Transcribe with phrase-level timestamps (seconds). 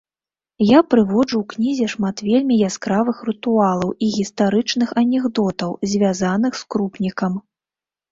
[0.67, 7.37] Я прыводжу ў кнізе шмат вельмі яскравых рытуалаў і гістарычных анекдотаў, звязаных з крупнікам.